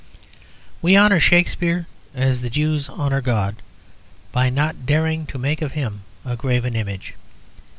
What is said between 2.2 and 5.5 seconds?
the Jews honour God by not daring to